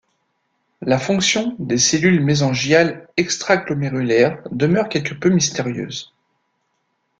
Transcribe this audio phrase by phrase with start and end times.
[0.81, 6.11] La fonction des cellules mésangiales extraglomérulaires demeure quelque peu mystérieuse.